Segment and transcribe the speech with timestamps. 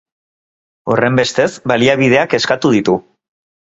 [0.93, 2.97] Horrenbestez, baliabideak eskatu ditu.